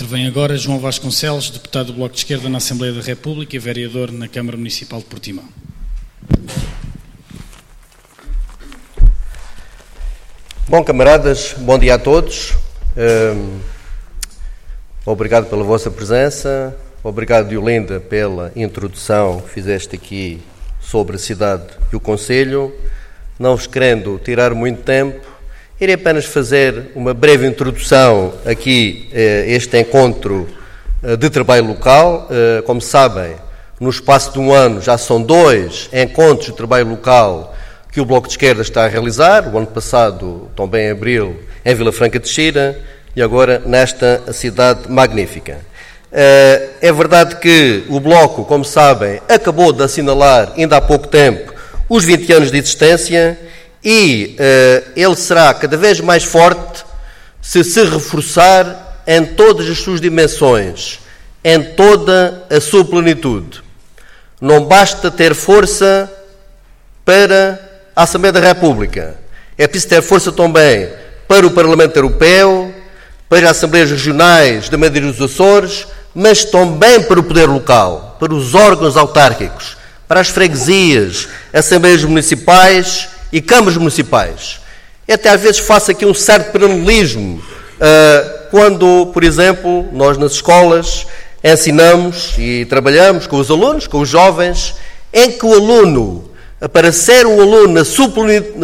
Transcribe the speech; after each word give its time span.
Intervém 0.00 0.26
agora 0.26 0.56
João 0.56 0.78
Vasconcelos, 0.78 1.50
deputado 1.50 1.88
do 1.88 1.92
Bloco 1.92 2.14
de 2.14 2.20
Esquerda 2.20 2.48
na 2.48 2.56
Assembleia 2.56 2.90
da 2.90 3.02
República 3.02 3.54
e 3.54 3.58
vereador 3.58 4.10
na 4.10 4.26
Câmara 4.26 4.56
Municipal 4.56 4.98
de 4.98 5.04
Portimão. 5.04 5.44
Bom, 10.66 10.82
camaradas, 10.82 11.54
bom 11.58 11.78
dia 11.78 11.96
a 11.96 11.98
todos. 11.98 12.54
Um, 12.96 13.60
obrigado 15.04 15.50
pela 15.50 15.62
vossa 15.62 15.90
presença. 15.90 16.74
Obrigado, 17.04 17.50
Diolinda, 17.50 18.00
pela 18.00 18.52
introdução 18.56 19.42
que 19.42 19.50
fizeste 19.50 19.96
aqui 19.96 20.40
sobre 20.80 21.16
a 21.16 21.18
cidade 21.18 21.66
e 21.92 21.96
o 21.96 22.00
Conselho. 22.00 22.74
Não 23.38 23.54
vos 23.54 23.66
querendo 23.66 24.18
tirar 24.24 24.54
muito 24.54 24.80
tempo, 24.80 25.20
Irei 25.80 25.94
apenas 25.94 26.26
fazer 26.26 26.90
uma 26.94 27.14
breve 27.14 27.46
introdução 27.46 28.34
aqui 28.44 29.08
a 29.14 29.18
eh, 29.18 29.44
este 29.52 29.80
encontro 29.80 30.46
eh, 31.02 31.16
de 31.16 31.30
trabalho 31.30 31.68
local. 31.68 32.28
Eh, 32.30 32.60
como 32.66 32.82
sabem, 32.82 33.36
no 33.80 33.88
espaço 33.88 34.30
de 34.34 34.38
um 34.38 34.52
ano 34.52 34.82
já 34.82 34.98
são 34.98 35.22
dois 35.22 35.88
encontros 35.90 36.48
de 36.48 36.52
trabalho 36.52 36.90
local 36.90 37.56
que 37.90 37.98
o 37.98 38.04
Bloco 38.04 38.26
de 38.26 38.34
Esquerda 38.34 38.60
está 38.60 38.84
a 38.84 38.88
realizar. 38.88 39.48
O 39.48 39.56
ano 39.56 39.68
passado, 39.68 40.50
também 40.54 40.88
em 40.88 40.90
abril, 40.90 41.40
em 41.64 41.74
Vila 41.74 41.92
Franca 41.92 42.20
de 42.20 42.28
Xira 42.28 42.78
e 43.16 43.22
agora 43.22 43.62
nesta 43.64 44.34
cidade 44.34 44.80
magnífica. 44.86 45.60
É 46.12 46.92
verdade 46.92 47.36
que 47.36 47.84
o 47.88 47.98
Bloco, 47.98 48.44
como 48.44 48.66
sabem, 48.66 49.22
acabou 49.26 49.72
de 49.72 49.82
assinalar 49.82 50.52
ainda 50.58 50.76
há 50.76 50.80
pouco 50.82 51.08
tempo 51.08 51.54
os 51.88 52.04
20 52.04 52.32
anos 52.34 52.50
de 52.50 52.58
existência 52.58 53.38
e 53.84 54.36
uh, 54.38 54.92
ele 54.94 55.16
será 55.16 55.52
cada 55.54 55.76
vez 55.76 56.00
mais 56.00 56.24
forte 56.24 56.84
se 57.40 57.64
se 57.64 57.84
reforçar 57.84 59.02
em 59.06 59.24
todas 59.24 59.68
as 59.68 59.78
suas 59.78 60.00
dimensões, 60.00 61.00
em 61.42 61.62
toda 61.62 62.46
a 62.50 62.60
sua 62.60 62.84
plenitude. 62.84 63.62
Não 64.40 64.64
basta 64.64 65.10
ter 65.10 65.34
força 65.34 66.10
para 67.04 67.58
a 67.96 68.02
Assembleia 68.02 68.32
da 68.32 68.40
República, 68.40 69.16
é 69.56 69.66
preciso 69.66 69.90
ter 69.90 70.02
força 70.02 70.30
também 70.30 70.88
para 71.26 71.46
o 71.46 71.50
Parlamento 71.50 71.96
Europeu, 71.96 72.74
para 73.28 73.50
as 73.50 73.56
Assembleias 73.56 73.90
Regionais 73.90 74.68
da 74.68 74.76
Madeira 74.76 75.06
dos 75.06 75.20
Açores, 75.20 75.86
mas 76.14 76.44
também 76.44 77.02
para 77.02 77.20
o 77.20 77.22
poder 77.22 77.46
local, 77.46 78.16
para 78.18 78.34
os 78.34 78.54
órgãos 78.54 78.96
autárquicos, 78.96 79.76
para 80.08 80.20
as 80.20 80.28
freguesias, 80.28 81.28
Assembleias 81.52 82.02
Municipais 82.04 83.09
e 83.32 83.40
câmaras 83.40 83.76
municipais. 83.76 84.60
E 85.06 85.12
até 85.12 85.30
às 85.30 85.40
vezes 85.40 85.58
faço 85.58 85.90
aqui 85.90 86.06
um 86.06 86.14
certo 86.14 86.52
paralelismo 86.52 87.42
uh, 87.80 88.40
quando, 88.50 89.06
por 89.12 89.24
exemplo, 89.24 89.88
nós 89.92 90.18
nas 90.18 90.32
escolas 90.32 91.06
ensinamos 91.42 92.34
e 92.38 92.64
trabalhamos 92.66 93.26
com 93.26 93.36
os 93.36 93.50
alunos, 93.50 93.86
com 93.86 94.00
os 94.00 94.08
jovens, 94.08 94.74
em 95.12 95.32
que 95.32 95.44
o 95.44 95.54
aluno, 95.54 96.30
para 96.72 96.92
ser 96.92 97.26
um 97.26 97.40
aluno 97.40 97.72
na 97.74 97.84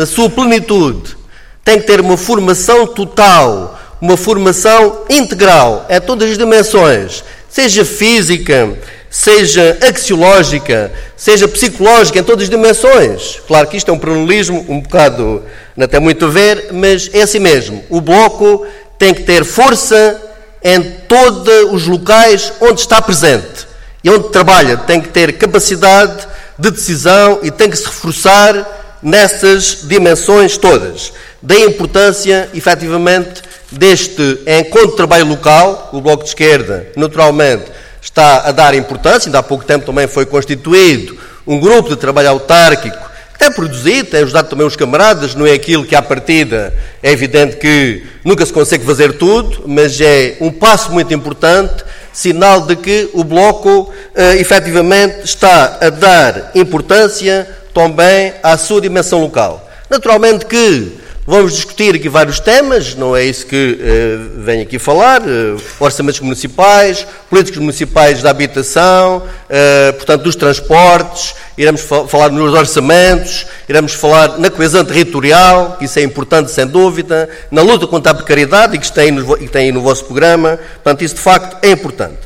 sua, 0.06 0.28
plenitude, 0.28 1.16
tem 1.64 1.80
que 1.80 1.86
ter 1.86 2.00
uma 2.00 2.16
formação 2.16 2.86
total, 2.86 3.80
uma 4.00 4.16
formação 4.16 5.04
integral 5.08 5.86
em 5.88 6.00
todas 6.00 6.30
as 6.30 6.38
dimensões, 6.38 7.24
seja 7.48 7.84
física, 7.84 8.76
seja 9.16 9.78
axiológica, 9.80 10.92
seja 11.16 11.48
psicológica, 11.48 12.18
em 12.18 12.22
todas 12.22 12.44
as 12.44 12.50
dimensões. 12.50 13.40
Claro 13.48 13.66
que 13.66 13.78
isto 13.78 13.90
é 13.90 13.94
um 13.94 13.98
paralelismo 13.98 14.66
um 14.68 14.78
bocado, 14.78 15.42
não 15.74 15.88
tem 15.88 15.98
muito 15.98 16.26
a 16.26 16.28
ver, 16.28 16.68
mas 16.70 17.08
é 17.14 17.22
assim 17.22 17.38
mesmo. 17.38 17.82
O 17.88 17.98
Bloco 17.98 18.66
tem 18.98 19.14
que 19.14 19.22
ter 19.22 19.42
força 19.42 20.20
em 20.62 20.82
todos 21.08 21.72
os 21.72 21.86
locais 21.86 22.52
onde 22.60 22.80
está 22.80 23.00
presente 23.00 23.66
e 24.04 24.10
onde 24.10 24.28
trabalha. 24.28 24.76
Tem 24.76 25.00
que 25.00 25.08
ter 25.08 25.32
capacidade 25.38 26.28
de 26.58 26.70
decisão 26.70 27.38
e 27.42 27.50
tem 27.50 27.70
que 27.70 27.76
se 27.78 27.86
reforçar 27.86 28.98
nessas 29.02 29.78
dimensões 29.84 30.58
todas. 30.58 31.10
Da 31.40 31.58
importância, 31.58 32.50
efetivamente, 32.52 33.40
deste 33.72 34.40
encontro 34.46 34.90
de 34.90 34.96
trabalho 34.96 35.26
local, 35.26 35.88
o 35.90 36.02
Bloco 36.02 36.22
de 36.22 36.28
Esquerda, 36.28 36.88
naturalmente, 36.94 37.75
está 38.06 38.48
a 38.48 38.52
dar 38.52 38.74
importância, 38.74 39.28
ainda 39.28 39.40
há 39.40 39.42
pouco 39.42 39.64
tempo 39.64 39.84
também 39.84 40.06
foi 40.06 40.24
constituído 40.24 41.18
um 41.46 41.58
grupo 41.58 41.88
de 41.88 41.96
trabalho 41.96 42.30
autárquico 42.30 42.96
que 43.32 43.38
tem 43.38 43.52
produzido, 43.52 44.10
tem 44.10 44.22
ajudado 44.22 44.48
também 44.48 44.66
os 44.66 44.76
camaradas, 44.76 45.34
não 45.34 45.46
é 45.46 45.52
aquilo 45.52 45.84
que 45.84 45.94
à 45.94 46.00
partida 46.00 46.72
é 47.02 47.10
evidente 47.10 47.56
que 47.56 48.02
nunca 48.24 48.46
se 48.46 48.52
consegue 48.52 48.84
fazer 48.86 49.18
tudo, 49.18 49.64
mas 49.66 50.00
é 50.00 50.36
um 50.40 50.50
passo 50.50 50.90
muito 50.90 51.12
importante, 51.12 51.84
sinal 52.12 52.62
de 52.62 52.76
que 52.76 53.10
o 53.12 53.22
Bloco 53.24 53.92
eh, 54.14 54.36
efetivamente 54.36 55.24
está 55.24 55.78
a 55.80 55.90
dar 55.90 56.52
importância 56.54 57.46
também 57.74 58.32
à 58.42 58.56
sua 58.56 58.80
dimensão 58.80 59.20
local. 59.20 59.68
Naturalmente 59.90 60.46
que 60.46 60.92
Vamos 61.28 61.54
discutir 61.54 61.92
aqui 61.96 62.08
vários 62.08 62.38
temas, 62.38 62.94
não 62.94 63.16
é 63.16 63.24
isso 63.24 63.46
que 63.46 63.56
uh, 63.56 64.42
venho 64.44 64.62
aqui 64.62 64.78
falar, 64.78 65.20
uh, 65.22 65.60
orçamentos 65.80 66.20
municipais, 66.20 67.04
políticas 67.28 67.58
municipais 67.58 68.22
da 68.22 68.30
habitação, 68.30 69.16
uh, 69.16 69.92
portanto, 69.94 70.22
dos 70.22 70.36
transportes, 70.36 71.34
iremos 71.58 71.80
fa 71.80 72.06
falar 72.06 72.30
nos 72.30 72.54
orçamentos, 72.54 73.44
iremos 73.68 73.92
falar 73.92 74.38
na 74.38 74.50
coesão 74.50 74.84
territorial, 74.84 75.74
que 75.76 75.86
isso 75.86 75.98
é 75.98 76.02
importante 76.02 76.52
sem 76.52 76.64
dúvida, 76.64 77.28
na 77.50 77.60
luta 77.60 77.88
contra 77.88 78.12
a 78.12 78.14
precariedade, 78.14 78.76
e 78.76 78.78
que 78.78 78.92
tem, 78.92 79.10
no, 79.10 79.36
que 79.36 79.48
tem 79.48 79.72
no 79.72 79.82
vosso 79.82 80.04
programa, 80.04 80.60
portanto, 80.74 81.02
isso 81.02 81.16
de 81.16 81.22
facto 81.22 81.56
é 81.60 81.72
importante. 81.72 82.20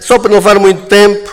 só 0.00 0.18
para 0.18 0.30
não 0.30 0.38
levar 0.38 0.58
muito 0.58 0.86
tempo, 0.86 1.32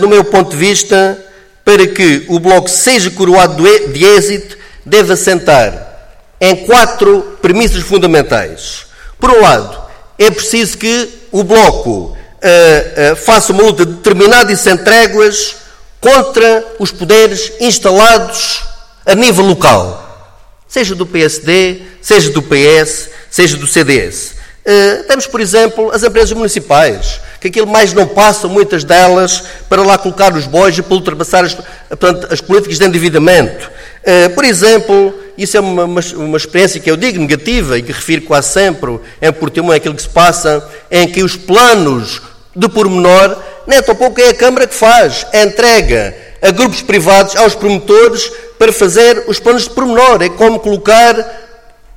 no 0.00 0.08
meu 0.08 0.24
ponto 0.24 0.50
de 0.50 0.56
vista, 0.56 1.16
para 1.64 1.86
que 1.86 2.24
o 2.26 2.40
Bloco 2.40 2.68
seja 2.68 3.08
coroado 3.08 3.62
de 3.92 4.04
êxito, 4.04 4.65
deve 4.86 5.12
assentar 5.12 5.94
em 6.40 6.64
quatro 6.64 7.36
premissas 7.42 7.82
fundamentais. 7.82 8.86
Por 9.18 9.30
um 9.30 9.40
lado, 9.40 9.76
é 10.18 10.30
preciso 10.30 10.78
que 10.78 11.08
o 11.32 11.42
Bloco 11.42 11.90
uh, 11.90 13.12
uh, 13.12 13.16
faça 13.16 13.52
uma 13.52 13.64
luta 13.64 13.84
determinada 13.84 14.52
e 14.52 14.56
sem 14.56 14.76
tréguas 14.76 15.56
contra 16.00 16.64
os 16.78 16.92
poderes 16.92 17.52
instalados 17.60 18.62
a 19.04 19.14
nível 19.14 19.44
local, 19.44 20.36
seja 20.68 20.94
do 20.94 21.06
PSD, 21.06 21.82
seja 22.00 22.30
do 22.30 22.42
PS, 22.42 23.08
seja 23.30 23.56
do 23.56 23.66
CDS. 23.66 24.36
Uh, 24.66 25.04
temos, 25.04 25.26
por 25.26 25.40
exemplo, 25.40 25.90
as 25.92 26.02
empresas 26.02 26.32
municipais, 26.32 27.20
que 27.40 27.48
aquilo 27.48 27.66
mais 27.66 27.92
não 27.92 28.06
passa, 28.06 28.48
muitas 28.48 28.84
delas, 28.84 29.44
para 29.68 29.82
lá 29.82 29.96
colocar 29.96 30.34
os 30.34 30.46
bois 30.46 30.76
e 30.76 30.82
para 30.82 30.94
ultrapassar 30.94 31.44
as, 31.44 31.54
portanto, 31.88 32.28
as 32.30 32.40
políticas 32.40 32.78
de 32.78 32.84
endividamento. 32.84 33.75
Uh, 34.06 34.30
por 34.34 34.44
exemplo, 34.44 35.12
isso 35.36 35.56
é 35.56 35.60
uma, 35.60 35.84
uma, 35.84 36.36
experiência 36.36 36.80
que 36.80 36.88
eu 36.88 36.96
digo 36.96 37.18
negativa 37.18 37.76
e 37.76 37.82
que 37.82 37.90
refiro 37.90 38.22
quase 38.22 38.52
sempre 38.52 39.00
em 39.20 39.32
Portimão, 39.32 39.72
é 39.72 39.76
aquilo 39.76 39.96
que 39.96 40.02
se 40.02 40.08
passa 40.08 40.66
em 40.90 41.08
que 41.08 41.24
os 41.24 41.34
planos 41.34 42.22
de 42.54 42.68
pormenor, 42.68 43.36
nem 43.66 43.82
tão 43.82 43.96
pouco 43.96 44.20
é 44.20 44.28
a 44.28 44.34
Câmara 44.34 44.66
que 44.66 44.74
faz, 44.74 45.26
é 45.32 45.42
entrega 45.42 46.14
a 46.40 46.50
grupos 46.50 46.82
privados, 46.82 47.34
aos 47.34 47.54
promotores, 47.54 48.30
para 48.58 48.72
fazer 48.72 49.24
os 49.26 49.40
planos 49.40 49.64
de 49.64 49.70
pormenor. 49.70 50.22
É 50.22 50.28
como 50.28 50.60
colocar 50.60 51.14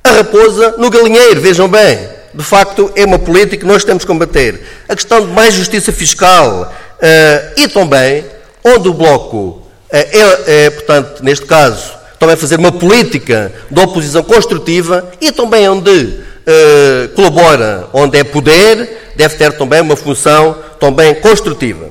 a 0.02 0.10
raposa 0.10 0.74
no 0.78 0.90
galinheiro, 0.90 1.40
vejam 1.40 1.68
bem 1.68 2.20
de 2.32 2.44
facto, 2.44 2.92
é 2.94 3.04
uma 3.04 3.18
política 3.18 3.58
que 3.58 3.66
nós 3.66 3.84
temos 3.84 4.04
que 4.04 4.06
combater. 4.06 4.60
A 4.88 4.94
questão 4.94 5.20
de 5.20 5.32
mais 5.32 5.54
justiça 5.54 5.92
fiscal 5.92 6.72
uh, 6.72 7.60
e 7.60 7.68
também 7.68 8.24
onde 8.64 8.88
o 8.88 8.94
Bloco 8.94 9.36
uh, 9.36 9.64
é, 9.90 10.66
é, 10.66 10.70
portanto, 10.70 11.22
neste 11.24 11.44
caso, 11.46 11.92
também 12.20 12.36
fazer 12.36 12.58
uma 12.58 12.70
política 12.70 13.50
de 13.70 13.80
oposição 13.80 14.22
construtiva 14.22 15.10
e 15.22 15.32
também 15.32 15.66
onde 15.66 15.90
uh, 15.90 17.08
colabora, 17.16 17.88
onde 17.94 18.18
é 18.18 18.22
poder, 18.22 19.12
deve 19.16 19.36
ter 19.36 19.56
também 19.56 19.80
uma 19.80 19.96
função 19.96 20.54
também 20.78 21.14
construtiva. 21.14 21.88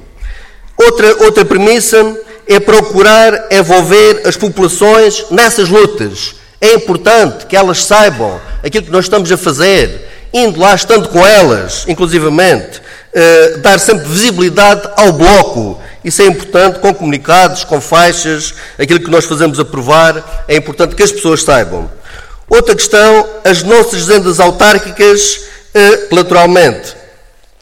Outra, 0.78 1.24
outra 1.24 1.44
premissa 1.44 2.16
é 2.48 2.60
procurar 2.60 3.48
envolver 3.52 4.22
as 4.24 4.38
populações 4.38 5.26
nessas 5.32 5.68
lutas. 5.68 6.36
É 6.62 6.74
importante 6.76 7.48
que 7.48 7.58
elas 7.58 7.84
saibam 7.84 8.40
aquilo 8.64 8.86
que 8.86 8.92
nós 8.92 9.06
estamos 9.06 9.32
a 9.32 9.38
fazer, 9.38 10.08
indo 10.32 10.60
lá, 10.60 10.76
estando 10.76 11.10
com 11.10 11.26
elas, 11.26 11.86
inclusivamente, 11.88 12.82
uh, 13.14 13.58
dar 13.60 13.80
sempre 13.80 14.08
visibilidade 14.08 14.90
ao 14.98 15.14
bloco. 15.14 15.80
Isso 16.04 16.22
é 16.22 16.26
importante, 16.26 16.80
com 16.80 16.94
comunicados, 16.94 17.64
com 17.64 17.82
faixas, 17.82 18.54
aquilo 18.78 19.00
que 19.00 19.12
nós 19.12 19.26
fazemos 19.26 19.60
aprovar, 19.60 20.46
é 20.48 20.56
importante 20.56 20.96
que 20.96 21.04
as 21.04 21.12
pessoas 21.12 21.44
saibam. 21.44 21.90
Outra 22.50 22.76
questão, 22.76 23.28
as 23.44 23.64
nossas 23.64 24.10
agendas 24.10 24.40
autárquicas, 24.40 25.42
naturalmente, 26.12 26.96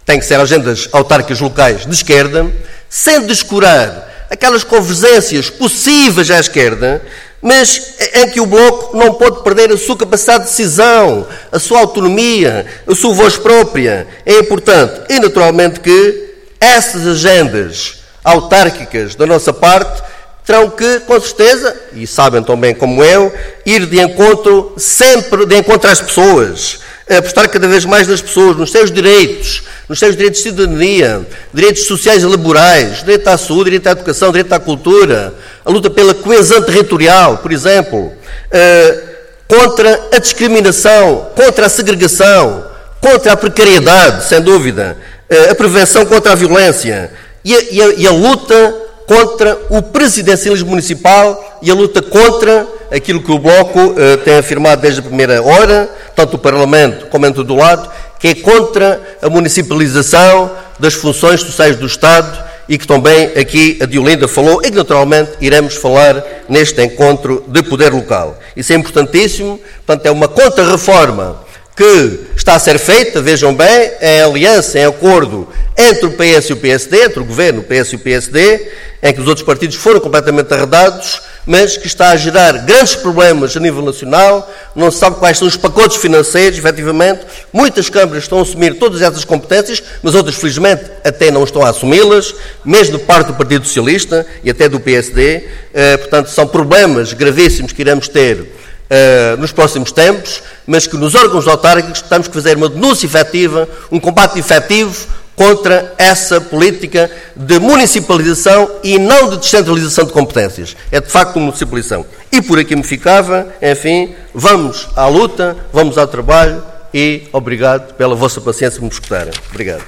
têm 0.05 0.19
que 0.19 0.25
ser 0.25 0.39
agendas 0.39 0.87
autárquicas 0.93 1.41
locais 1.41 1.85
de 1.85 1.93
esquerda, 1.93 2.49
sem 2.89 3.25
descurar 3.25 4.07
aquelas 4.29 4.63
convergências 4.63 5.49
possíveis 5.49 6.29
à 6.31 6.39
esquerda, 6.39 7.01
mas 7.41 7.93
em 8.13 8.29
que 8.29 8.39
o 8.39 8.45
Bloco 8.45 8.97
não 8.97 9.13
pode 9.13 9.43
perder 9.43 9.71
a 9.71 9.77
sua 9.77 9.97
capacidade 9.97 10.45
de 10.45 10.49
decisão, 10.49 11.27
a 11.51 11.59
sua 11.59 11.79
autonomia, 11.79 12.65
a 12.87 12.95
sua 12.95 13.13
voz 13.13 13.37
própria. 13.37 14.07
É 14.25 14.39
importante. 14.39 15.01
E, 15.09 15.19
naturalmente, 15.19 15.79
que 15.79 16.33
essas 16.59 17.05
agendas 17.05 17.99
autárquicas 18.23 19.15
da 19.15 19.25
nossa 19.25 19.53
parte 19.53 20.01
terão 20.47 20.69
que, 20.69 21.01
com 21.01 21.19
certeza, 21.19 21.75
e 21.93 22.07
sabem 22.07 22.41
tão 22.41 22.57
bem 22.57 22.73
como 22.73 23.03
eu, 23.03 23.33
ir 23.65 23.85
de 23.85 23.99
encontro 23.99 24.73
sempre 24.77 25.45
de 25.45 25.57
encontro 25.57 25.89
às 25.89 26.01
pessoas, 26.01 26.79
apostar 27.09 27.49
cada 27.49 27.67
vez 27.67 27.83
mais 27.83 28.07
nas 28.07 28.21
pessoas, 28.21 28.55
nos 28.55 28.71
seus 28.71 28.89
direitos, 28.89 29.63
nos 29.87 29.99
seus 29.99 30.15
direitos 30.15 30.41
de 30.41 30.49
cidadania, 30.49 31.25
direitos 31.53 31.83
sociais 31.83 32.23
e 32.23 32.25
laborais, 32.25 32.99
direito 32.99 33.27
à 33.27 33.37
saúde, 33.37 33.65
direito 33.65 33.87
à 33.87 33.91
educação, 33.91 34.31
direito 34.31 34.53
à 34.53 34.59
cultura, 34.59 35.33
a 35.67 35.69
luta 35.69 35.89
pela 35.89 36.13
coesão 36.13 36.61
territorial, 36.61 37.39
por 37.39 37.51
exemplo, 37.51 38.13
eh, 38.49 39.03
contra 39.49 40.07
a 40.13 40.17
discriminação, 40.17 41.27
contra 41.35 41.65
a 41.65 41.69
segregação, 41.69 42.63
contra 43.01 43.33
a 43.33 43.37
precariedade, 43.37 44.23
sem 44.23 44.39
dúvida, 44.39 44.97
eh, 45.29 45.49
a 45.49 45.55
prevenção 45.55 46.05
contra 46.05 46.31
a 46.31 46.35
violência 46.35 47.11
e 47.43 47.53
a, 47.53 47.61
e 47.69 47.81
a, 47.81 47.93
e 47.95 48.07
a 48.07 48.11
luta 48.11 48.75
contra 49.05 49.57
o 49.69 49.81
presidencialismo 49.81 50.69
municipal 50.69 51.59
e 51.61 51.69
a 51.69 51.73
luta 51.73 52.01
contra 52.01 52.65
aquilo 52.89 53.21
que 53.21 53.31
o 53.31 53.39
Bloco 53.39 53.79
uh, 53.79 54.17
tem 54.23 54.37
afirmado 54.37 54.81
desde 54.81 54.99
a 54.99 55.03
primeira 55.03 55.41
hora, 55.41 55.89
tanto 56.15 56.35
o 56.35 56.39
Parlamento 56.39 57.07
como 57.07 57.25
em 57.25 57.31
todo 57.31 57.53
o 57.53 57.57
lado, 57.57 57.89
que 58.19 58.27
é 58.29 58.35
contra 58.35 59.01
a 59.21 59.29
municipalização 59.29 60.51
das 60.77 60.93
funções 60.93 61.41
sociais 61.41 61.77
do 61.77 61.85
Estado 61.85 62.46
e 62.67 62.77
que 62.77 62.87
também 62.87 63.25
aqui 63.37 63.77
a 63.81 63.85
Diolinda 63.85 64.27
falou 64.27 64.61
e 64.63 64.69
que 64.69 64.77
naturalmente 64.77 65.31
iremos 65.39 65.75
falar 65.75 66.23
neste 66.49 66.81
encontro 66.83 67.43
de 67.47 67.63
poder 67.63 67.93
local. 67.93 68.37
Isso 68.55 68.73
é 68.73 68.75
importantíssimo, 68.75 69.59
portanto 69.85 70.05
é 70.05 70.11
uma 70.11 70.27
contra-reforma 70.27 71.45
que 71.75 72.21
está 72.35 72.55
a 72.55 72.59
ser 72.59 72.79
feita, 72.79 73.21
vejam 73.21 73.53
bem, 73.53 73.91
em 74.01 74.21
aliança, 74.21 74.79
em 74.79 74.85
acordo 74.85 75.47
entre 75.77 76.07
o 76.07 76.11
PS 76.11 76.49
e 76.49 76.53
o 76.53 76.57
PSD, 76.57 77.03
entre 77.03 77.19
o 77.19 77.25
governo, 77.25 77.61
o 77.61 77.63
PS 77.63 77.93
e 77.93 77.95
o 77.97 77.99
PSD, 77.99 78.71
em 79.03 79.13
que 79.13 79.21
os 79.21 79.27
outros 79.27 79.45
partidos 79.45 79.75
foram 79.75 79.99
completamente 79.99 80.51
arredados, 80.51 81.21
mas 81.47 81.77
que 81.77 81.87
está 81.87 82.09
a 82.09 82.17
gerar 82.17 82.65
grandes 82.65 82.93
problemas 82.95 83.55
a 83.55 83.59
nível 83.59 83.81
nacional, 83.81 84.51
não 84.75 84.91
se 84.91 84.99
sabe 84.99 85.15
quais 85.15 85.37
são 85.37 85.47
os 85.47 85.55
pacotes 85.55 85.97
financeiros, 85.97 86.59
efetivamente. 86.59 87.21
Muitas 87.53 87.89
câmaras 87.89 88.23
estão 88.23 88.39
a 88.39 88.41
assumir 88.41 88.77
todas 88.77 89.01
essas 89.01 89.23
competências, 89.23 89.81
mas 90.03 90.13
outras, 90.13 90.35
felizmente, 90.35 90.83
até 91.03 91.31
não 91.31 91.45
estão 91.45 91.63
a 91.63 91.69
assumi-las, 91.69 92.35
mesmo 92.65 92.97
de 92.97 93.05
parte 93.05 93.27
do 93.27 93.33
Partido 93.33 93.65
Socialista 93.65 94.27
e 94.43 94.49
até 94.49 94.67
do 94.67 94.79
PSD. 94.79 95.47
Eh, 95.73 95.97
portanto, 95.97 96.29
são 96.29 96.45
problemas 96.45 97.13
gravíssimos 97.13 97.71
que 97.71 97.81
iremos 97.81 98.09
ter 98.09 98.57
Uh, 98.87 99.35
nos 99.41 99.51
próximos 99.51 99.91
tempos, 99.91 100.41
mas 100.65 100.87
que 100.87 100.95
nos 100.95 101.13
órgãos 101.13 101.45
autárquicos 101.45 102.01
temos 102.03 102.29
que 102.29 102.33
fazer 102.33 102.55
uma 102.55 102.69
denúncia 102.69 103.05
efetiva, 103.05 103.67
um 103.91 103.99
combate 103.99 104.39
efetivo 104.39 104.95
contra 105.37 105.93
essa 105.99 106.41
política 106.41 107.09
de 107.35 107.59
municipalização 107.59 108.69
e 108.83 108.97
não 108.97 109.29
de 109.29 109.37
descentralização 109.37 110.05
de 110.05 110.11
competências. 110.11 110.75
É 110.91 110.99
de 110.99 111.09
facto 111.09 111.35
uma 111.35 111.45
municipalização. 111.45 112.03
E 112.31 112.41
por 112.41 112.57
aqui 112.57 112.75
me 112.75 112.83
ficava, 112.83 113.47
enfim, 113.61 114.15
vamos 114.33 114.89
à 114.95 115.05
luta, 115.05 115.55
vamos 115.71 115.95
ao 115.97 116.07
trabalho 116.07 116.63
e 116.91 117.27
obrigado 117.31 117.93
pela 117.93 118.15
vossa 118.15 118.41
paciência 118.41 118.79
de 118.79 118.85
me 118.85 118.91
escutarem. 118.91 119.31
Obrigado. 119.51 119.83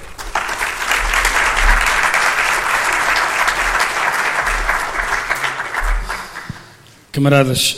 Camaradas, 7.12 7.76